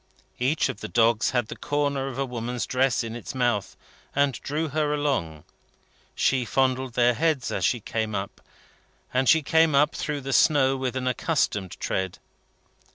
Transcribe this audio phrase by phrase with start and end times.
[0.39, 3.77] Each of the dogs had the corner of a woman's dress in its mouth,
[4.15, 5.43] and drew her along.
[6.15, 8.41] She fondled their heads as she came up,
[9.13, 12.17] and she came up through the snow with an accustomed tread.